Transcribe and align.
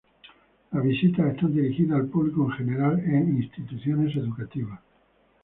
Las 0.71 0.83
visitas 0.83 1.27
están 1.27 1.53
dirigidas 1.53 1.99
al 1.99 2.07
público 2.07 2.45
en 2.45 2.51
general 2.57 2.99
e 3.01 3.19
instituciones 3.37 4.15
educativas. 4.15 4.79